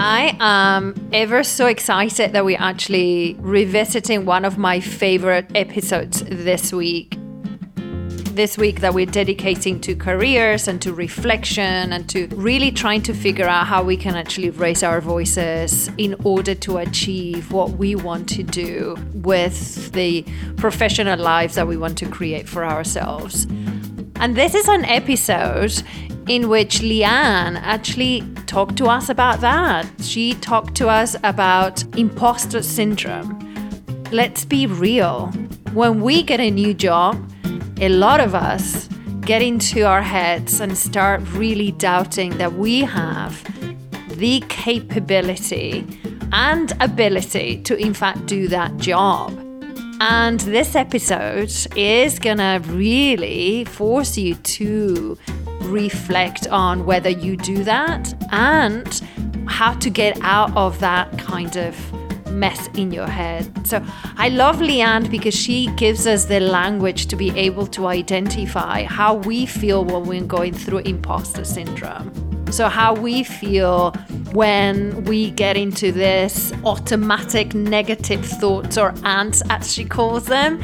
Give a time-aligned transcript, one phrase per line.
[0.00, 6.72] I am ever so excited that we're actually revisiting one of my favorite episodes this
[6.72, 7.16] week.
[8.30, 13.12] This week, that we're dedicating to careers and to reflection and to really trying to
[13.12, 17.96] figure out how we can actually raise our voices in order to achieve what we
[17.96, 20.24] want to do with the
[20.56, 23.48] professional lives that we want to create for ourselves.
[24.20, 25.82] And this is an episode
[26.28, 29.86] in which Leanne actually talked to us about that.
[30.00, 33.38] She talked to us about imposter syndrome.
[34.12, 35.28] Let's be real.
[35.72, 37.16] When we get a new job,
[37.80, 38.88] a lot of us
[39.22, 43.42] get into our heads and start really doubting that we have
[44.18, 45.86] the capability
[46.32, 49.32] and ability to, in fact, do that job.
[50.00, 55.18] And this episode is gonna really force you to
[55.68, 59.02] reflect on whether you do that and
[59.46, 61.76] how to get out of that kind of
[62.30, 63.66] mess in your head.
[63.66, 63.84] So
[64.16, 69.14] I love Leanne because she gives us the language to be able to identify how
[69.14, 72.12] we feel when we're going through imposter syndrome.
[72.50, 73.90] So, how we feel
[74.32, 80.58] when we get into this automatic negative thoughts or ants, as she calls them,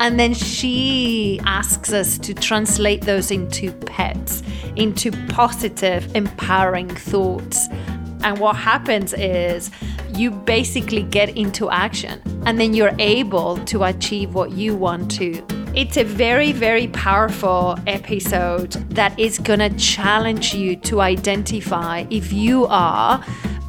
[0.00, 4.42] and then she asks us to translate those into pets,
[4.76, 7.68] into positive, empowering thoughts.
[8.22, 9.70] And what happens is
[10.14, 15.44] you basically get into action and then you're able to achieve what you want to.
[15.74, 22.32] It's a very, very powerful episode that is going to challenge you to identify if
[22.32, 23.24] you are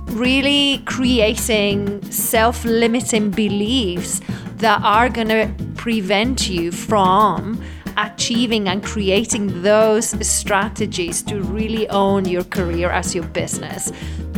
[0.09, 4.21] really creating self limiting beliefs
[4.57, 7.61] that are going to prevent you from
[7.95, 13.91] achieving and creating those strategies to really own your career as your business.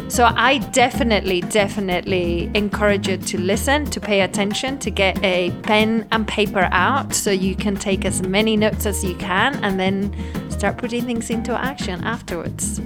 [0.09, 6.05] So I definitely, definitely encourage you to listen, to pay attention, to get a pen
[6.11, 10.13] and paper out so you can take as many notes as you can and then
[10.51, 12.79] start putting things into action afterwards.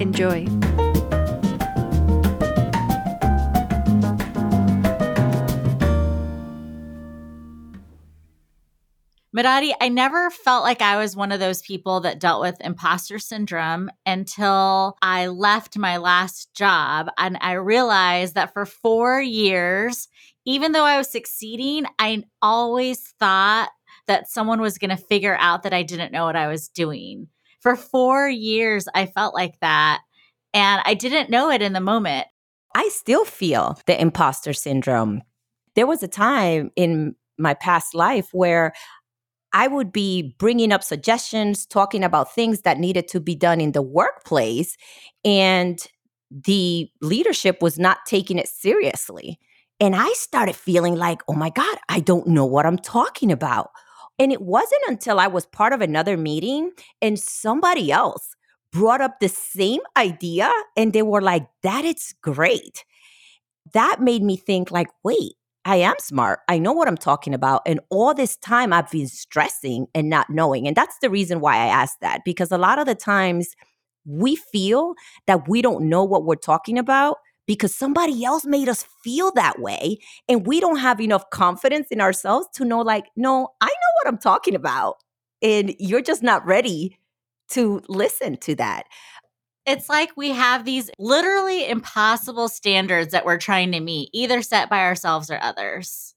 [0.00, 0.44] Enjoy.
[9.38, 13.20] Merari, I never felt like I was one of those people that dealt with imposter
[13.20, 17.06] syndrome until I left my last job.
[17.16, 20.08] And I realized that for four years,
[20.44, 23.70] even though I was succeeding, I always thought
[24.08, 27.28] that someone was going to figure out that I didn't know what I was doing.
[27.60, 30.00] For four years, I felt like that.
[30.52, 32.26] And I didn't know it in the moment.
[32.74, 35.22] I still feel the imposter syndrome.
[35.76, 38.72] There was a time in my past life where
[39.52, 43.72] I would be bringing up suggestions, talking about things that needed to be done in
[43.72, 44.76] the workplace.
[45.24, 45.78] And
[46.30, 49.38] the leadership was not taking it seriously.
[49.80, 53.70] And I started feeling like, oh my God, I don't know what I'm talking about.
[54.18, 58.34] And it wasn't until I was part of another meeting and somebody else
[58.72, 62.84] brought up the same idea and they were like, that is great.
[63.72, 65.34] That made me think, like, wait,
[65.68, 66.40] I am smart.
[66.48, 67.60] I know what I'm talking about.
[67.66, 70.66] And all this time I've been stressing and not knowing.
[70.66, 73.54] And that's the reason why I asked that, because a lot of the times
[74.06, 74.94] we feel
[75.26, 79.60] that we don't know what we're talking about because somebody else made us feel that
[79.60, 79.98] way.
[80.26, 84.08] And we don't have enough confidence in ourselves to know, like, no, I know what
[84.08, 84.96] I'm talking about.
[85.42, 86.96] And you're just not ready
[87.50, 88.84] to listen to that.
[89.68, 94.70] It's like we have these literally impossible standards that we're trying to meet, either set
[94.70, 96.14] by ourselves or others.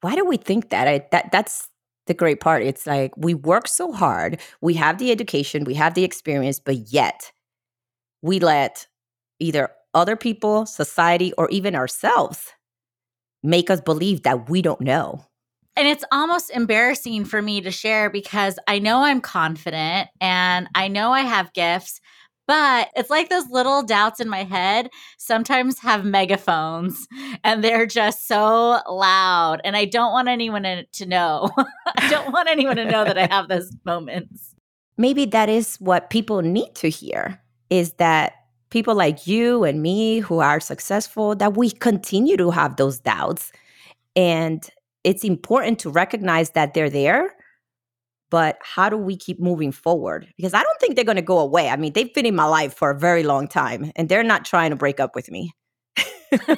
[0.00, 0.88] Why do we think that?
[0.88, 1.68] I, that that's
[2.06, 2.62] the great part.
[2.62, 6.90] It's like we work so hard, we have the education, we have the experience, but
[6.90, 7.30] yet
[8.22, 8.86] we let
[9.38, 12.54] either other people, society, or even ourselves
[13.42, 15.26] make us believe that we don't know.
[15.76, 20.88] And it's almost embarrassing for me to share because I know I'm confident and I
[20.88, 22.00] know I have gifts,
[22.48, 27.06] but it's like those little doubts in my head sometimes have megaphones
[27.44, 29.60] and they're just so loud.
[29.64, 31.50] And I don't want anyone to know.
[31.86, 34.54] I don't want anyone to know that I have those moments.
[34.96, 38.32] Maybe that is what people need to hear is that
[38.70, 43.52] people like you and me who are successful, that we continue to have those doubts.
[44.16, 44.66] And
[45.04, 47.34] it's important to recognize that they're there
[48.30, 50.28] but how do we keep moving forward?
[50.36, 51.68] Because I don't think they're going to go away.
[51.68, 54.44] I mean, they've been in my life for a very long time and they're not
[54.44, 55.52] trying to break up with me.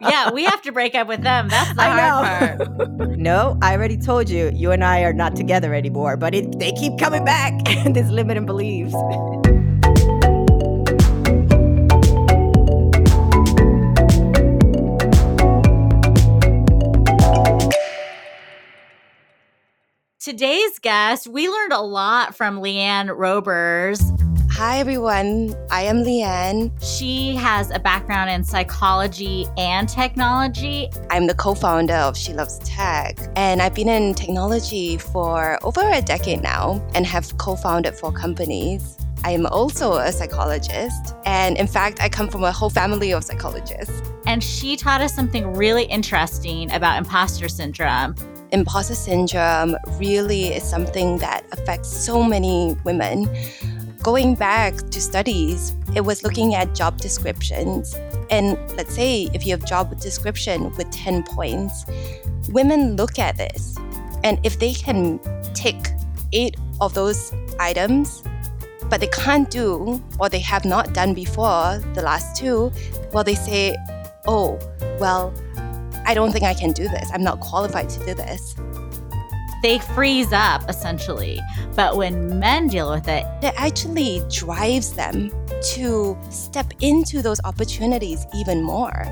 [0.00, 1.48] yeah, we have to break up with them.
[1.48, 2.96] That's the I hard know.
[2.98, 3.10] part.
[3.18, 6.72] no, I already told you, you and I are not together anymore, but it, they
[6.72, 7.52] keep coming back,
[7.92, 8.94] these limiting beliefs.
[20.20, 24.02] Today's guest, we learned a lot from Leanne Robers.
[24.50, 25.54] Hi, everyone.
[25.70, 26.70] I am Leanne.
[26.84, 30.90] She has a background in psychology and technology.
[31.08, 35.80] I'm the co founder of She Loves Tech, and I've been in technology for over
[35.80, 38.98] a decade now and have co founded four companies.
[39.24, 43.24] I am also a psychologist, and in fact, I come from a whole family of
[43.24, 44.02] psychologists.
[44.26, 48.14] And she taught us something really interesting about imposter syndrome.
[48.52, 53.28] Imposter syndrome really is something that affects so many women.
[54.02, 57.94] Going back to studies, it was looking at job descriptions.
[58.28, 61.84] And let's say if you have job description with 10 points,
[62.50, 63.76] women look at this.
[64.24, 65.20] And if they can
[65.54, 65.76] tick
[66.32, 68.22] eight of those items,
[68.88, 72.72] but they can't do or they have not done before the last two,
[73.12, 73.76] well, they say,
[74.26, 74.58] oh,
[74.98, 75.32] well,
[76.10, 77.08] I don't think I can do this.
[77.12, 78.56] I'm not qualified to do this
[79.62, 81.40] they freeze up essentially.
[81.74, 85.30] But when men deal with it, it actually drives them
[85.74, 89.06] to step into those opportunities even more.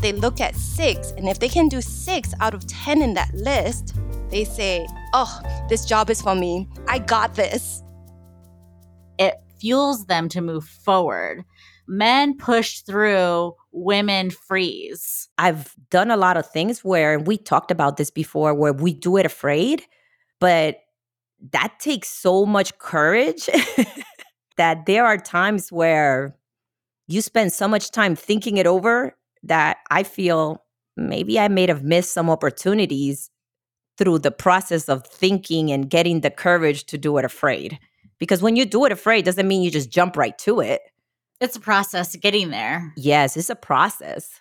[0.00, 3.34] They look at six, and if they can do six out of 10 in that
[3.34, 3.96] list,
[4.30, 6.68] they say, Oh, this job is for me.
[6.86, 7.82] I got this.
[9.18, 11.44] It fuels them to move forward.
[11.88, 15.28] Men push through, women freeze.
[15.38, 19.16] I've done a lot of things where we talked about this before where we do
[19.16, 19.82] it afraid,
[20.40, 20.78] but
[21.52, 23.48] that takes so much courage
[24.56, 26.36] that there are times where
[27.06, 30.64] you spend so much time thinking it over that I feel
[30.96, 33.30] maybe I may have missed some opportunities
[33.96, 37.78] through the process of thinking and getting the courage to do it afraid.
[38.18, 40.82] Because when you do it afraid, doesn't mean you just jump right to it.
[41.40, 42.92] It's a process getting there.
[42.96, 44.40] Yes, it's a process.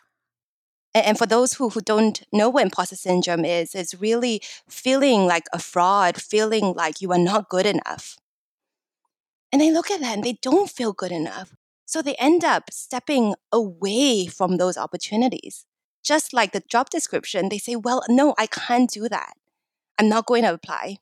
[0.95, 5.45] And for those who, who don't know what imposter syndrome is, it's really feeling like
[5.53, 8.17] a fraud, feeling like you are not good enough.
[9.51, 11.55] And they look at that and they don't feel good enough.
[11.85, 15.65] So they end up stepping away from those opportunities.
[16.03, 19.33] Just like the job description, they say, well, no, I can't do that.
[19.99, 20.97] I'm not going to apply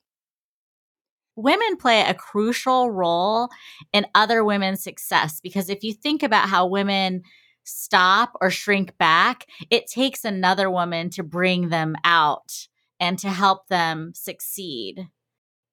[1.35, 3.49] women play a crucial role
[3.93, 7.23] in other women's success because if you think about how women
[7.63, 12.67] stop or shrink back, it takes another woman to bring them out
[12.99, 15.07] and to help them succeed.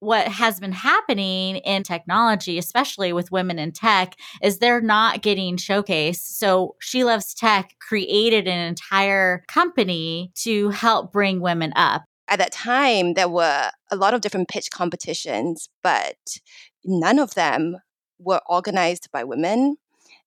[0.01, 5.57] What has been happening in technology, especially with women in tech, is they're not getting
[5.57, 6.23] showcased.
[6.23, 12.51] So, She Loves Tech created an entire company to help bring women up at that
[12.51, 16.39] time, there were a lot of different pitch competitions, but
[16.83, 17.77] none of them
[18.19, 19.77] were organized by women.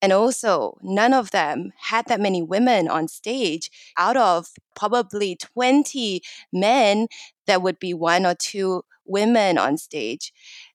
[0.03, 3.71] And also, none of them had that many women on stage.
[3.97, 6.21] Out of probably 20
[6.53, 7.07] men,
[7.47, 10.31] there would be one or two women on stage.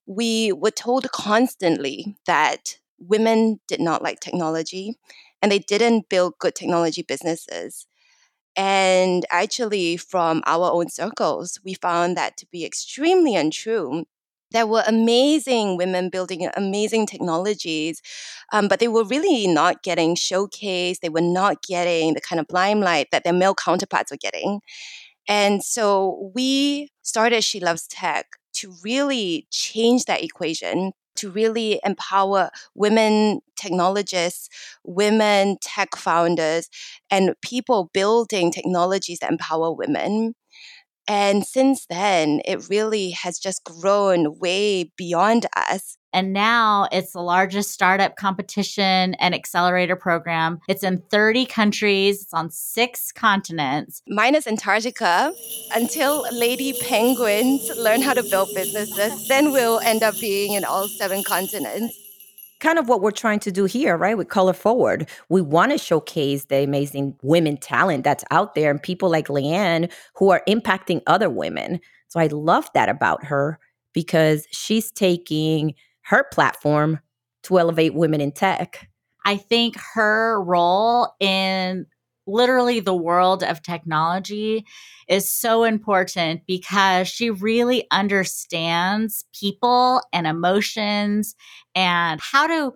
[0.06, 4.96] We were told constantly that women did not like technology
[5.40, 7.86] and they didn't build good technology businesses.
[8.56, 14.04] And actually, from our own circles, we found that to be extremely untrue.
[14.52, 18.02] There were amazing women building amazing technologies,
[18.52, 20.98] um, but they were really not getting showcased.
[21.00, 24.60] They were not getting the kind of limelight that their male counterparts were getting.
[25.28, 32.50] And so we started She Loves Tech to really change that equation to really empower
[32.74, 34.48] women technologists,
[34.84, 36.68] women tech founders,
[37.10, 40.34] and people building technologies that empower women.
[41.08, 45.96] And since then, it really has just grown way beyond us.
[46.12, 50.58] And now it's the largest startup competition and accelerator program.
[50.68, 54.02] It's in 30 countries, it's on six continents.
[54.08, 55.32] Minus Antarctica.
[55.74, 60.88] Until lady penguins learn how to build businesses, then we'll end up being in all
[60.88, 61.96] seven continents
[62.60, 64.16] kind of what we're trying to do here, right?
[64.16, 65.08] With Color Forward.
[65.28, 69.90] We want to showcase the amazing women talent that's out there and people like Leanne
[70.14, 71.80] who are impacting other women.
[72.08, 73.58] So I love that about her
[73.92, 77.00] because she's taking her platform
[77.44, 78.88] to elevate women in tech.
[79.24, 81.86] I think her role in
[82.30, 84.64] literally the world of technology
[85.08, 91.34] is so important because she really understands people and emotions
[91.74, 92.72] and how to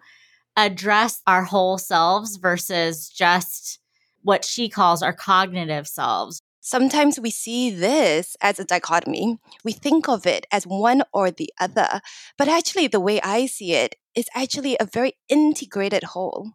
[0.57, 3.79] address our whole selves versus just
[4.23, 6.41] what she calls our cognitive selves.
[6.61, 9.39] Sometimes we see this as a dichotomy.
[9.65, 12.01] We think of it as one or the other.
[12.39, 16.53] But actually, the way I see it is actually a very integrated whole.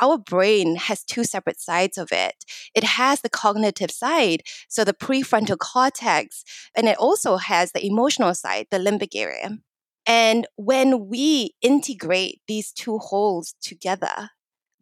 [0.00, 2.44] Our brain has two separate sides of it.
[2.74, 6.44] It has the cognitive side, so the prefrontal cortex,
[6.76, 9.58] and it also has the emotional side, the limbic area.
[10.06, 14.30] And when we integrate these two wholes together,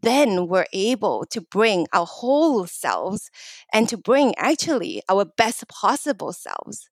[0.03, 3.31] then we're able to bring our whole selves
[3.73, 6.89] and to bring actually our best possible selves.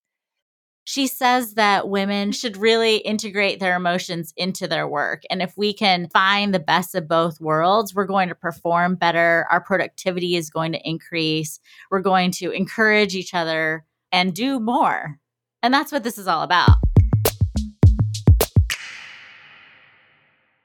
[0.89, 5.23] She says that women should really integrate their emotions into their work.
[5.29, 9.47] And if we can find the best of both worlds, we're going to perform better.
[9.51, 11.61] Our productivity is going to increase.
[11.91, 15.21] We're going to encourage each other and do more.
[15.63, 16.79] And that's what this is all about.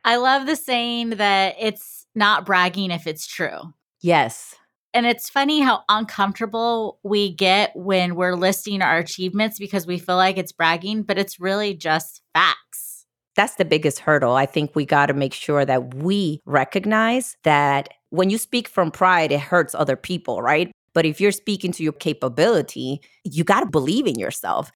[0.06, 3.74] I love the saying that it's not bragging if it's true.
[4.00, 4.56] Yes.
[4.94, 10.18] And it's funny how uncomfortable we get when we're listing our achievements because we feel
[10.18, 13.06] like it's bragging, but it's really just facts.
[13.36, 14.36] That's the biggest hurdle.
[14.36, 18.92] I think we got to make sure that we recognize that when you speak from
[18.92, 20.72] pride, it hurts other people, right?
[20.94, 24.72] But if you're speaking to your capability, you got to believe in yourself.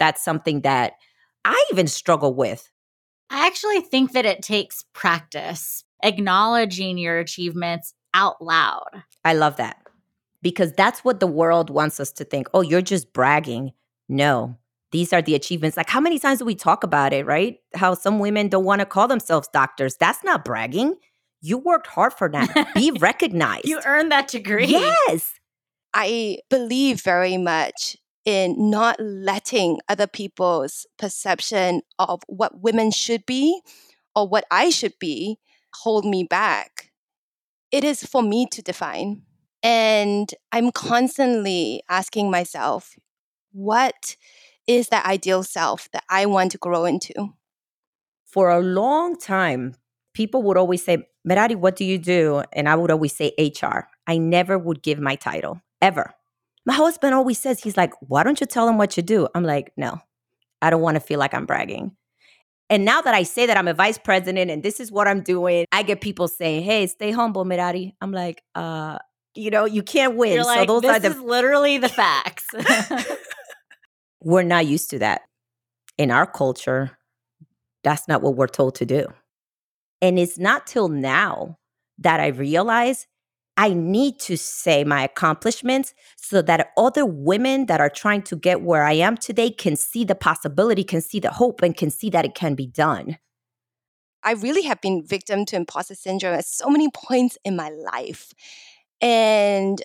[0.00, 0.94] That's something that
[1.44, 2.68] I even struggle with.
[3.30, 9.02] I actually think that it takes practice, acknowledging your achievements out loud.
[9.24, 9.76] I love that
[10.42, 12.48] because that's what the world wants us to think.
[12.52, 13.72] Oh, you're just bragging.
[14.08, 14.56] No,
[14.90, 15.76] these are the achievements.
[15.76, 17.58] Like, how many times do we talk about it, right?
[17.74, 19.96] How some women don't want to call themselves doctors.
[19.96, 20.96] That's not bragging.
[21.40, 22.72] You worked hard for that.
[22.74, 23.66] Be recognized.
[23.66, 24.66] you earned that degree.
[24.66, 25.32] Yes.
[25.94, 33.60] I believe very much in not letting other people's perception of what women should be
[34.14, 35.38] or what I should be
[35.74, 36.81] hold me back
[37.72, 39.22] it is for me to define.
[39.62, 42.96] And I'm constantly asking myself,
[43.52, 44.16] what
[44.66, 47.34] is that ideal self that I want to grow into?
[48.24, 49.74] For a long time,
[50.14, 52.42] people would always say, Merari, what do you do?
[52.52, 53.88] And I would always say HR.
[54.06, 56.14] I never would give my title, ever.
[56.66, 59.28] My husband always says, he's like, why don't you tell him what you do?
[59.34, 60.00] I'm like, no,
[60.60, 61.96] I don't want to feel like I'm bragging.
[62.72, 65.20] And now that I say that I'm a vice president and this is what I'm
[65.20, 68.96] doing, I get people saying, "Hey, stay humble, Merari." I'm like, uh,
[69.34, 70.32] you know, you can't win.
[70.32, 72.46] You're like, so those this are the- is literally the facts.
[74.22, 75.20] we're not used to that
[75.98, 76.96] in our culture.
[77.84, 79.06] That's not what we're told to do.
[80.00, 81.58] And it's not till now
[81.98, 83.06] that I realize
[83.56, 88.62] I need to say my accomplishments so that other women that are trying to get
[88.62, 92.08] where I am today can see the possibility, can see the hope, and can see
[92.10, 93.18] that it can be done.
[94.24, 98.32] I really have been victim to imposter syndrome at so many points in my life.
[99.00, 99.82] And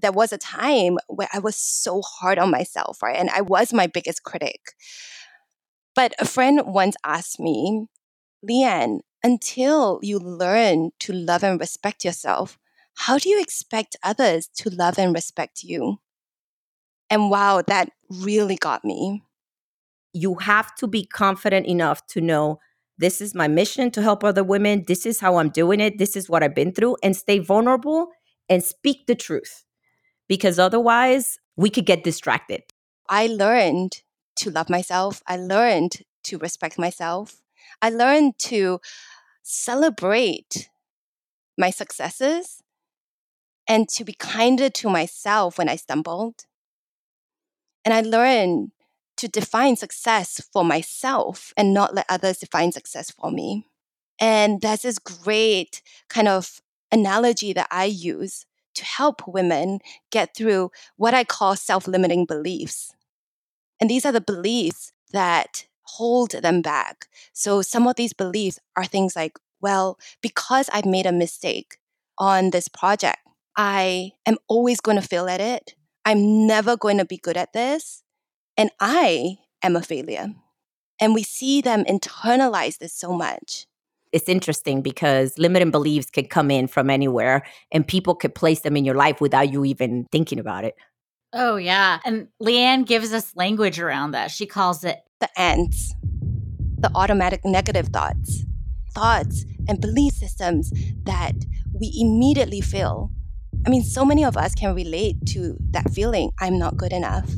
[0.00, 3.16] there was a time where I was so hard on myself, right?
[3.16, 4.60] And I was my biggest critic.
[5.94, 7.86] But a friend once asked me,
[8.48, 12.58] Leanne, until you learn to love and respect yourself,
[13.04, 16.00] how do you expect others to love and respect you?
[17.08, 19.24] And wow, that really got me.
[20.12, 22.60] You have to be confident enough to know
[22.98, 24.84] this is my mission to help other women.
[24.86, 25.96] This is how I'm doing it.
[25.96, 28.08] This is what I've been through, and stay vulnerable
[28.50, 29.64] and speak the truth
[30.28, 32.64] because otherwise we could get distracted.
[33.08, 34.02] I learned
[34.36, 35.22] to love myself.
[35.26, 37.40] I learned to respect myself.
[37.80, 38.78] I learned to
[39.42, 40.68] celebrate
[41.56, 42.59] my successes
[43.70, 46.44] and to be kinder to myself when I stumbled.
[47.84, 48.72] And I learned
[49.16, 53.68] to define success for myself and not let others define success for me.
[54.18, 56.60] And there's this great kind of
[56.90, 59.78] analogy that I use to help women
[60.10, 62.92] get through what I call self limiting beliefs.
[63.80, 67.06] And these are the beliefs that hold them back.
[67.32, 71.76] So some of these beliefs are things like, well, because I've made a mistake
[72.18, 73.20] on this project,
[73.56, 75.74] I am always going to fail at it.
[76.04, 78.02] I'm never going to be good at this.
[78.56, 80.28] And I am a failure.
[81.00, 83.66] And we see them internalize this so much.
[84.12, 88.76] It's interesting because limiting beliefs can come in from anywhere and people could place them
[88.76, 90.74] in your life without you even thinking about it.
[91.32, 92.00] Oh, yeah.
[92.04, 94.32] And Leanne gives us language around that.
[94.32, 95.94] She calls it the ants,
[96.78, 98.44] the automatic negative thoughts,
[98.94, 100.72] thoughts and belief systems
[101.04, 101.34] that
[101.72, 103.10] we immediately feel
[103.66, 107.30] I mean, so many of us can relate to that feeling I'm not good enough.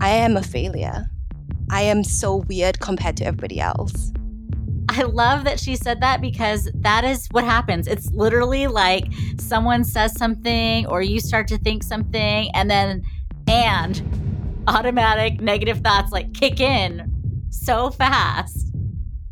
[0.00, 1.06] I am a failure.
[1.70, 4.12] I am so weird compared to everybody else.
[4.88, 7.86] I love that she said that because that is what happens.
[7.86, 9.04] It's literally like
[9.38, 13.02] someone says something or you start to think something and then
[13.48, 17.10] and automatic negative thoughts like kick in
[17.50, 18.72] so fast.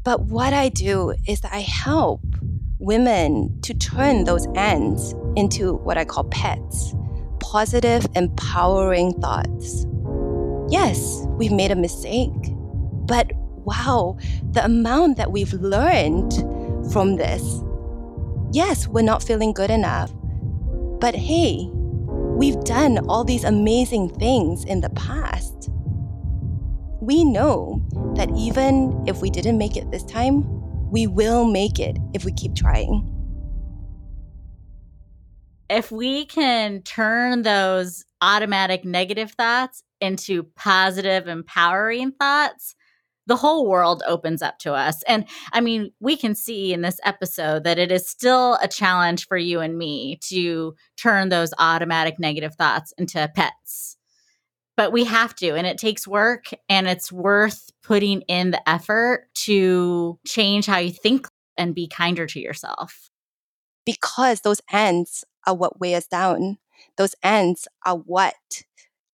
[0.04, 2.20] But what I do is that I help
[2.84, 6.94] women to turn those ants into what I call pets
[7.40, 9.86] positive, empowering thoughts.
[10.70, 12.32] Yes, we've made a mistake,
[13.06, 13.30] but
[13.64, 14.16] wow,
[14.50, 16.32] the amount that we've learned
[16.90, 17.62] from this.
[18.50, 20.12] Yes, we're not feeling good enough,
[21.00, 25.70] but hey, we've done all these amazing things in the past.
[27.00, 27.86] We know
[28.16, 30.63] that even if we didn't make it this time,
[30.94, 33.10] we will make it if we keep trying.
[35.68, 42.76] If we can turn those automatic negative thoughts into positive, empowering thoughts,
[43.26, 45.02] the whole world opens up to us.
[45.08, 49.26] And I mean, we can see in this episode that it is still a challenge
[49.26, 53.93] for you and me to turn those automatic negative thoughts into pets.
[54.76, 59.28] But we have to, and it takes work, and it's worth putting in the effort
[59.34, 63.10] to change how you think and be kinder to yourself.
[63.86, 66.58] Because those ants are what weigh us down,
[66.96, 68.34] those ants are what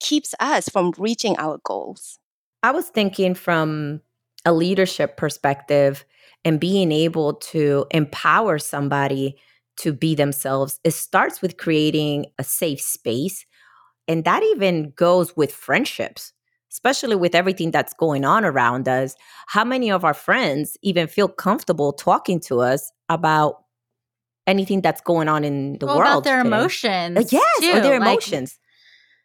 [0.00, 2.18] keeps us from reaching our goals.
[2.62, 4.00] I was thinking from
[4.44, 6.04] a leadership perspective
[6.44, 9.36] and being able to empower somebody
[9.78, 13.46] to be themselves, it starts with creating a safe space.
[14.10, 16.32] And that even goes with friendships,
[16.72, 19.14] especially with everything that's going on around us.
[19.46, 23.62] How many of our friends even feel comfortable talking to us about
[24.48, 26.08] anything that's going on in the well, world?
[26.08, 26.56] About their today?
[26.56, 27.18] emotions.
[27.18, 27.70] Uh, yes, too.
[27.70, 28.58] or their Like, emotions.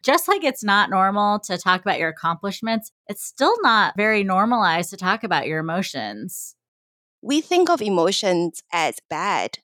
[0.04, 4.90] just like it's not normal to talk about your accomplishments, it's still not very normalized
[4.90, 6.54] to talk about your emotions.
[7.22, 9.58] We think of emotions as bad,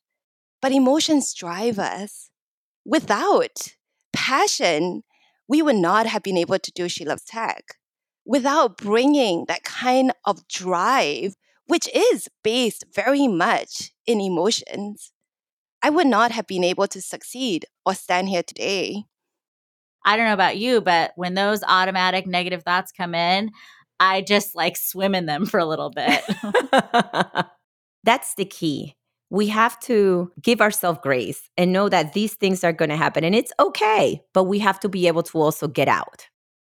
[0.60, 2.30] but emotions drive us.
[2.84, 3.68] Without
[4.12, 5.04] passion,
[5.48, 7.76] we would not have been able to do She Loves Tech.
[8.24, 11.34] Without bringing that kind of drive,
[11.66, 15.12] which is based very much in emotions,
[15.82, 19.04] I would not have been able to succeed or stand here today.
[20.04, 23.50] I don't know about you, but when those automatic negative thoughts come in,
[23.98, 26.22] I just like swim in them for a little bit.
[28.04, 28.96] That's the key.
[29.32, 33.24] We have to give ourselves grace and know that these things are going to happen
[33.24, 36.28] and it's okay, but we have to be able to also get out.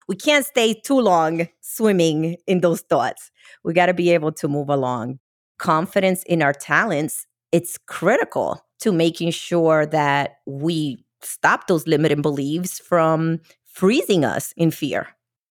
[0.06, 3.32] We can't stay too long swimming in those thoughts.
[3.64, 5.18] We got to be able to move along.
[5.58, 12.78] Confidence in our talents, it's critical to making sure that we stop those limiting beliefs
[12.78, 15.08] from freezing us in fear.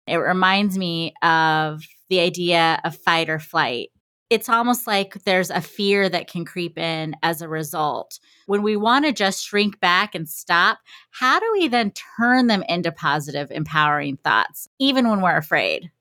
[0.07, 3.89] it reminds me of the idea of fight or flight.
[4.29, 8.19] It's almost like there's a fear that can creep in as a result.
[8.47, 10.79] When we want to just shrink back and stop,
[11.11, 15.91] how do we then turn them into positive, empowering thoughts, even when we're afraid?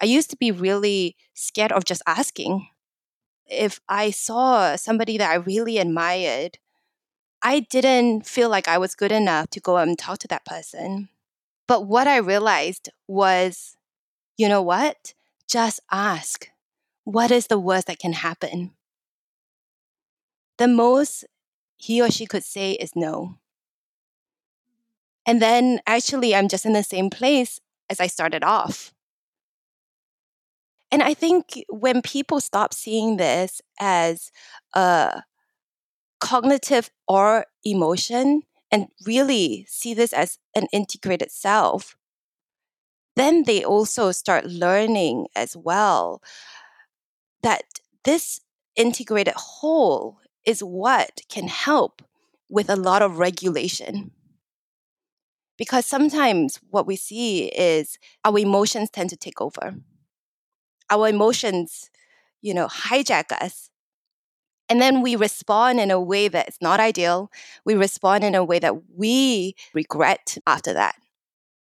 [0.00, 2.68] I used to be really scared of just asking.
[3.46, 6.58] If I saw somebody that I really admired,
[7.42, 11.08] I didn't feel like I was good enough to go and talk to that person.
[11.66, 13.76] But what I realized was
[14.36, 15.14] you know what?
[15.48, 16.48] Just ask.
[17.04, 18.72] What is the worst that can happen?
[20.58, 21.24] The most
[21.76, 23.38] he or she could say is no.
[25.26, 28.92] And then actually, I'm just in the same place as I started off.
[30.90, 34.30] And I think when people stop seeing this as
[34.74, 35.22] a
[36.20, 41.96] cognitive or emotion and really see this as an integrated self,
[43.16, 46.22] then they also start learning as well
[47.44, 48.40] that this
[48.76, 52.02] integrated whole is what can help
[52.50, 54.12] with a lot of regulation.
[55.56, 59.76] Because sometimes what we see is our emotions tend to take over.
[60.90, 61.90] Our emotions,
[62.42, 63.70] you know, hijack us.
[64.68, 67.30] And then we respond in a way that's not ideal.
[67.64, 70.96] We respond in a way that we regret after that.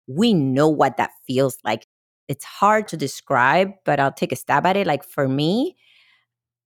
[0.09, 1.87] we know what that feels like.
[2.31, 4.87] It's hard to describe, but I'll take a stab at it.
[4.87, 5.77] Like for me,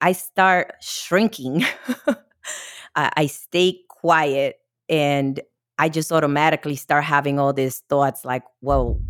[0.02, 1.64] I start shrinking.
[2.94, 4.56] I, I stay quiet
[4.90, 5.40] and
[5.78, 9.00] I just automatically start having all these thoughts like, whoa,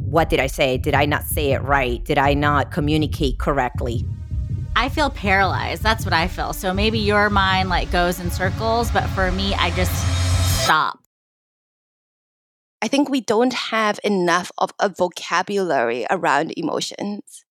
[0.00, 0.76] what did I say?
[0.76, 2.04] Did I not say it right?
[2.04, 4.06] Did I not communicate correctly?
[4.76, 5.82] I feel paralyzed.
[5.82, 6.52] That's what I feel.
[6.52, 9.92] So maybe your mind like goes in circles, but for me, I just
[10.62, 11.03] stop.
[12.84, 17.42] I think we don't have enough of a vocabulary around emotions.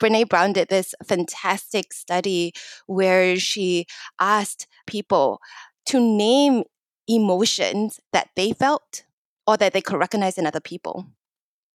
[0.00, 2.52] Brene Brown did this fantastic study
[2.86, 3.86] where she
[4.18, 5.40] asked people
[5.86, 6.64] to name
[7.06, 9.04] emotions that they felt
[9.46, 11.06] or that they could recognize in other people.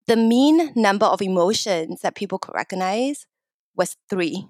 [0.08, 3.26] The mean number of emotions that people could recognize
[3.74, 4.50] was three.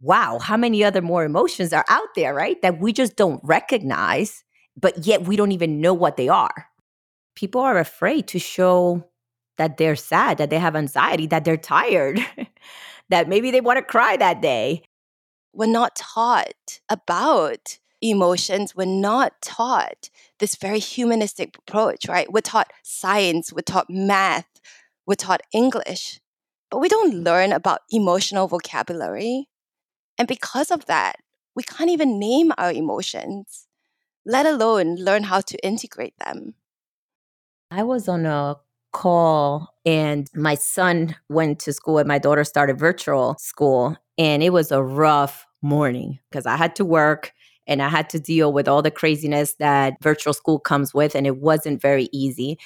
[0.00, 2.60] wow, how many other more emotions are out there, right?
[2.62, 4.42] That we just don't recognize,
[4.76, 6.70] but yet we don't even know what they are.
[7.36, 9.08] People are afraid to show
[9.58, 12.18] that they're sad, that they have anxiety, that they're tired,
[13.08, 14.82] that maybe they want to cry that day.
[15.52, 18.74] We're not taught about emotions.
[18.74, 22.30] We're not taught this very humanistic approach, right?
[22.30, 24.48] We're taught science, we're taught math,
[25.06, 26.20] we're taught English,
[26.70, 29.48] but we don't learn about emotional vocabulary.
[30.18, 31.16] And because of that,
[31.54, 33.66] we can't even name our emotions,
[34.26, 36.54] let alone learn how to integrate them.
[37.70, 38.56] I was on a
[38.92, 44.50] call and my son went to school and my daughter started virtual school and it
[44.50, 47.32] was a rough morning because I had to work
[47.66, 51.26] and I had to deal with all the craziness that virtual school comes with and
[51.26, 52.58] it wasn't very easy.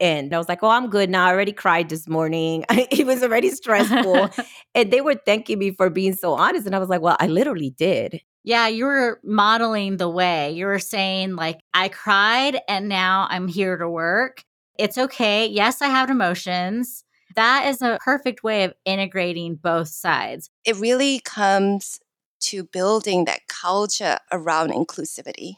[0.00, 1.26] And I was like, oh, I'm good now.
[1.26, 2.64] I already cried this morning.
[2.70, 4.30] it was already stressful.
[4.74, 6.66] and they were thanking me for being so honest.
[6.66, 8.20] And I was like, well, I literally did.
[8.44, 10.50] Yeah, you were modeling the way.
[10.52, 14.42] You were saying, like, I cried and now I'm here to work.
[14.78, 15.46] It's okay.
[15.46, 17.04] Yes, I have emotions.
[17.36, 20.50] That is a perfect way of integrating both sides.
[20.64, 22.00] It really comes
[22.40, 25.54] to building that culture around inclusivity,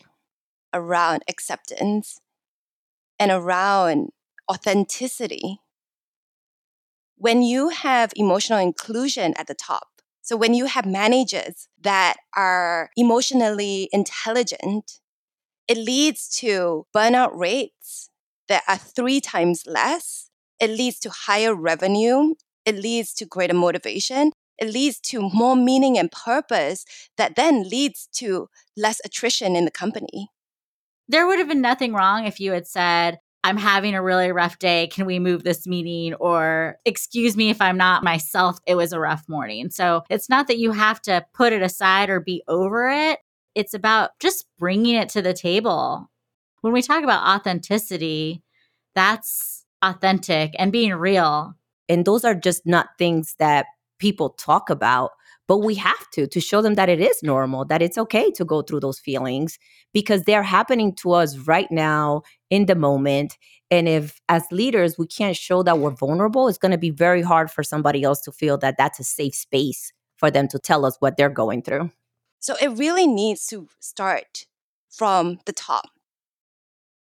[0.75, 2.20] around acceptance,
[3.18, 4.11] and around
[4.51, 5.61] authenticity.
[7.16, 9.93] When you have emotional inclusion at the top,
[10.24, 15.00] so when you have managers that are emotionally intelligent,
[15.68, 18.08] it leads to burnout rates
[18.48, 20.30] that are three times less.
[20.58, 22.37] It leads to higher revenue.
[22.64, 24.32] It leads to greater motivation.
[24.56, 26.87] It leads to more meaning and purpose
[27.18, 30.30] that then leads to less attrition in the company.
[31.06, 34.59] There would have been nothing wrong if you had said, I'm having a really rough
[34.59, 34.87] day.
[34.87, 36.14] Can we move this meeting?
[36.14, 38.59] Or excuse me if I'm not myself.
[38.66, 39.68] It was a rough morning.
[39.68, 43.18] So it's not that you have to put it aside or be over it.
[43.54, 46.11] It's about just bringing it to the table.
[46.62, 48.42] When we talk about authenticity,
[48.94, 51.52] that's authentic and being real.
[51.87, 53.66] And those are just not things that
[53.98, 55.11] people talk about
[55.46, 58.44] but we have to to show them that it is normal that it's okay to
[58.44, 59.59] go through those feelings
[59.92, 63.37] because they're happening to us right now in the moment
[63.70, 67.22] and if as leaders we can't show that we're vulnerable it's going to be very
[67.22, 70.85] hard for somebody else to feel that that's a safe space for them to tell
[70.85, 71.90] us what they're going through.
[72.40, 74.46] So it really needs to start
[74.90, 75.90] from the top.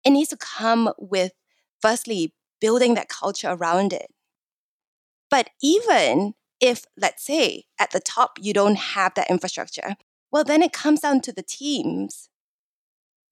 [0.04, 1.32] It needs to come with
[1.80, 4.06] firstly building that culture around it.
[5.30, 9.96] But even if, let's say, at the top you don't have that infrastructure,
[10.30, 12.30] well, then it comes down to the teams.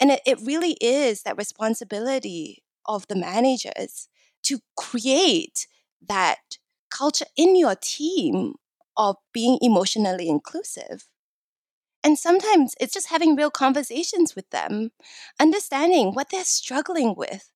[0.01, 4.09] And it, it really is that responsibility of the managers
[4.43, 5.69] to create
[6.07, 6.59] that
[6.90, 8.55] culture in your team
[8.97, 11.07] of being emotionally inclusive.
[12.03, 14.90] And sometimes it's just having real conversations with them,
[15.38, 17.51] understanding what they're struggling with,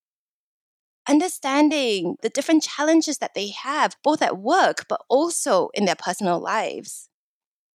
[1.07, 6.39] understanding the different challenges that they have, both at work, but also in their personal
[6.39, 7.09] lives,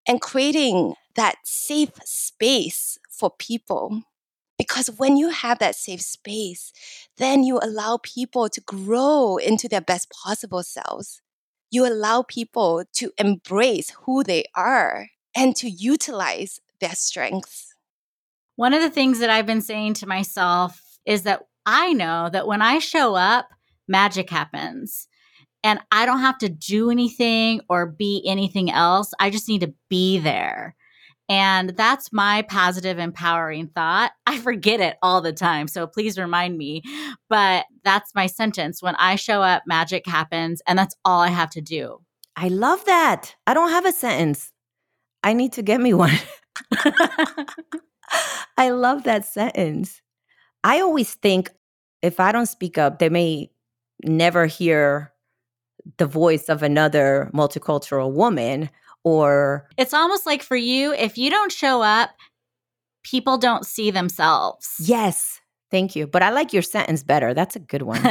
[0.06, 4.02] and creating that safe space for people.
[4.58, 6.72] Because when you have that safe space,
[7.16, 11.22] then you allow people to grow into their best possible selves.
[11.70, 17.74] You allow people to embrace who they are and to utilize their strengths.
[18.56, 22.46] One of the things that I've been saying to myself is that I know that
[22.46, 23.48] when I show up,
[23.88, 25.08] magic happens.
[25.62, 29.12] And I don't have to do anything or be anything else.
[29.20, 30.74] I just need to be there.
[31.28, 34.12] And that's my positive, empowering thought.
[34.26, 35.68] I forget it all the time.
[35.68, 36.82] So please remind me.
[37.28, 38.82] But that's my sentence.
[38.82, 40.62] When I show up, magic happens.
[40.66, 42.00] And that's all I have to do.
[42.36, 43.36] I love that.
[43.46, 44.52] I don't have a sentence.
[45.22, 46.14] I need to get me one.
[48.56, 50.00] I love that sentence.
[50.64, 51.50] I always think
[52.02, 53.50] if I don't speak up, they may
[54.04, 55.12] never hear
[55.96, 58.70] the voice of another multicultural woman
[59.02, 62.10] or it's almost like for you if you don't show up
[63.02, 64.76] people don't see themselves.
[64.78, 65.40] Yes.
[65.70, 66.06] Thank you.
[66.06, 67.32] But i like your sentence better.
[67.32, 68.02] That's a good one.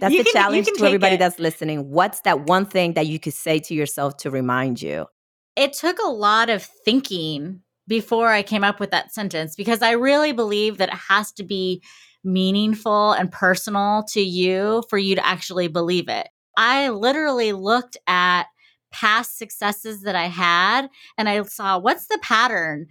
[0.00, 1.18] That's you the can, challenge to everybody it.
[1.18, 1.88] that's listening.
[1.88, 5.06] What's that one thing that you could say to yourself to remind you?
[5.54, 9.92] It took a lot of thinking before I came up with that sentence because I
[9.92, 11.82] really believe that it has to be
[12.24, 16.28] meaningful and personal to you for you to actually believe it.
[16.56, 18.44] I literally looked at
[18.92, 22.86] past successes that I had and I saw what's the pattern.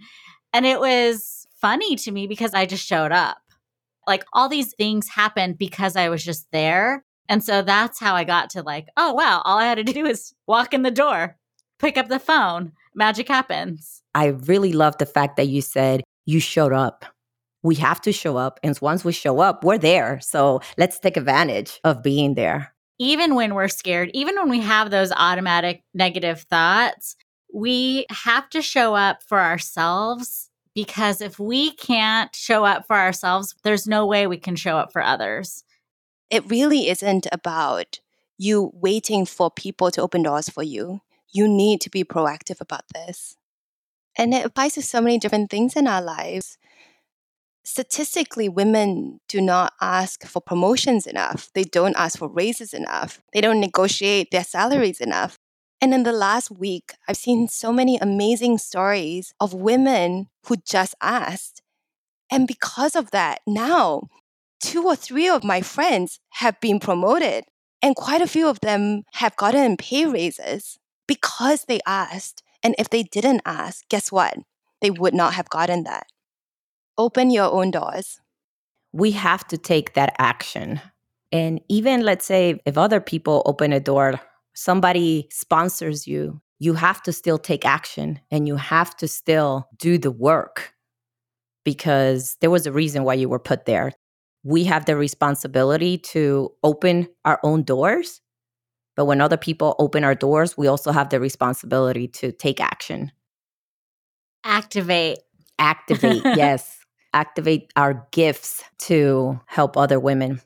[0.52, 3.38] And it was funny to me because I just showed up.
[4.06, 7.04] Like all these things happened because I was just there.
[7.28, 10.04] And so that's how I got to like, oh, wow, all I had to do
[10.04, 11.38] is walk in the door,
[11.78, 14.03] pick up the phone, magic happens.
[14.14, 17.04] I really love the fact that you said you showed up.
[17.62, 18.60] We have to show up.
[18.62, 20.20] And once we show up, we're there.
[20.20, 22.72] So let's take advantage of being there.
[22.98, 27.16] Even when we're scared, even when we have those automatic negative thoughts,
[27.52, 33.54] we have to show up for ourselves because if we can't show up for ourselves,
[33.62, 35.64] there's no way we can show up for others.
[36.30, 38.00] It really isn't about
[38.38, 41.00] you waiting for people to open doors for you.
[41.32, 43.36] You need to be proactive about this.
[44.16, 46.58] And it applies to so many different things in our lives.
[47.64, 51.50] Statistically, women do not ask for promotions enough.
[51.54, 53.20] They don't ask for raises enough.
[53.32, 55.38] They don't negotiate their salaries enough.
[55.80, 60.94] And in the last week, I've seen so many amazing stories of women who just
[61.02, 61.62] asked.
[62.30, 64.08] And because of that, now
[64.60, 67.44] two or three of my friends have been promoted,
[67.82, 72.42] and quite a few of them have gotten pay raises because they asked.
[72.64, 74.36] And if they didn't ask, guess what?
[74.80, 76.06] They would not have gotten that.
[76.96, 78.20] Open your own doors.
[78.92, 80.80] We have to take that action.
[81.30, 84.20] And even let's say if other people open a door,
[84.54, 89.98] somebody sponsors you, you have to still take action and you have to still do
[89.98, 90.72] the work
[91.64, 93.92] because there was a reason why you were put there.
[94.44, 98.20] We have the responsibility to open our own doors
[98.96, 103.12] but when other people open our doors, we also have the responsibility to take action.
[104.44, 105.18] Activate.
[105.58, 106.78] Activate, yes.
[107.12, 110.40] Activate our gifts to help other women.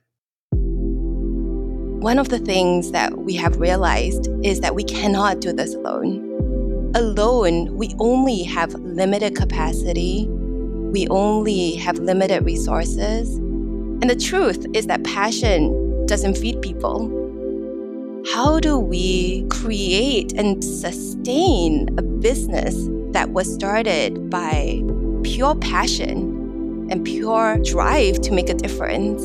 [2.00, 6.24] One of the things that we have realized is that we cannot do this alone.
[6.94, 13.36] Alone, we only have limited capacity, we only have limited resources.
[13.36, 17.27] And the truth is that passion doesn't feed people
[18.34, 24.82] how do we create and sustain a business that was started by
[25.22, 29.22] pure passion and pure drive to make a difference?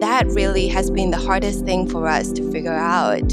[0.00, 3.30] That really has been the hardest thing for us to figure out.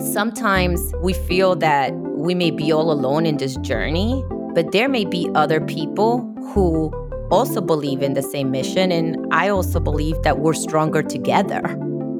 [0.00, 5.04] Sometimes we feel that we may be all alone in this journey, but there may
[5.04, 6.20] be other people
[6.52, 6.92] who
[7.34, 11.76] also believe in the same mission, and I also believe that we're stronger together.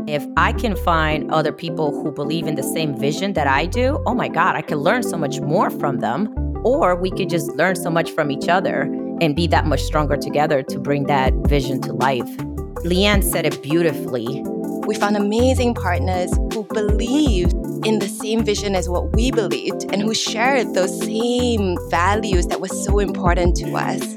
[0.09, 4.03] If I can find other people who believe in the same vision that I do,
[4.07, 6.35] oh my God, I can learn so much more from them.
[6.65, 8.83] Or we could just learn so much from each other
[9.21, 12.37] and be that much stronger together to bring that vision to life.
[12.85, 14.43] Leanne said it beautifully.
[14.87, 17.55] We found amazing partners who believed
[17.87, 22.61] in the same vision as what we believed and who shared those same values that
[22.61, 24.17] were so important to us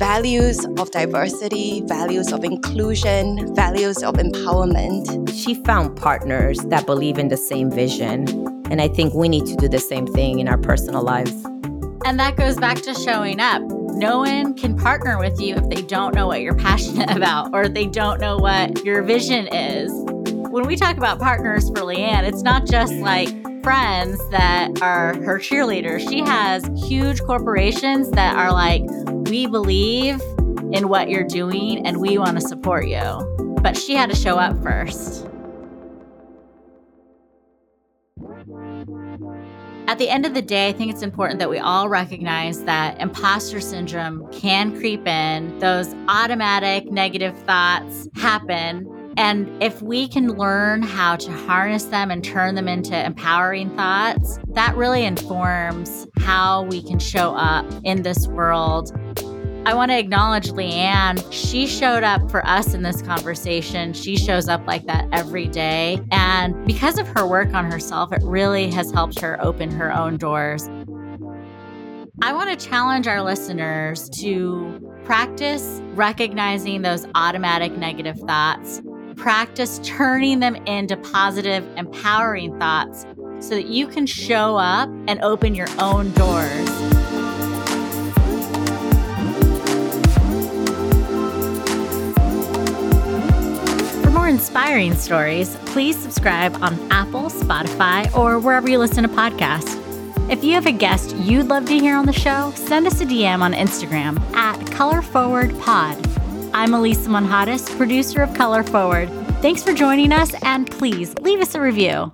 [0.00, 5.30] values of diversity, values of inclusion, values of empowerment.
[5.34, 8.26] She found partners that believe in the same vision.
[8.70, 11.32] And I think we need to do the same thing in our personal lives.
[12.06, 13.60] And that goes back to showing up.
[13.60, 17.68] No one can partner with you if they don't know what you're passionate about or
[17.68, 19.92] they don't know what your vision is.
[20.50, 23.28] When we talk about partners for Leanne, it's not just like
[23.62, 26.08] friends that are her cheerleaders.
[26.08, 28.82] She has huge corporations that are like,
[29.28, 30.20] we believe
[30.72, 33.56] in what you're doing and we want to support you.
[33.62, 35.26] But she had to show up first.
[39.86, 43.00] At the end of the day, I think it's important that we all recognize that
[43.00, 45.58] imposter syndrome can creep in.
[45.58, 52.24] Those automatic negative thoughts happen and if we can learn how to harness them and
[52.24, 58.26] turn them into empowering thoughts, that really informs how we can show up in this
[58.28, 58.92] world.
[59.66, 61.22] I want to acknowledge Leanne.
[61.30, 63.92] She showed up for us in this conversation.
[63.92, 66.00] She shows up like that every day.
[66.10, 70.16] And because of her work on herself, it really has helped her open her own
[70.16, 70.66] doors.
[72.22, 78.80] I want to challenge our listeners to practice recognizing those automatic negative thoughts
[79.20, 83.04] practice turning them into positive, empowering thoughts
[83.38, 86.68] so that you can show up and open your own doors.
[94.02, 99.76] For more inspiring stories, please subscribe on Apple, Spotify, or wherever you listen to podcasts.
[100.30, 103.04] If you have a guest you'd love to hear on the show, send us a
[103.04, 106.19] DM on Instagram at ColorForwardPod.
[106.52, 109.08] I'm Elisa Monjadas, producer of Color Forward.
[109.40, 112.10] Thanks for joining us, and please leave us a review.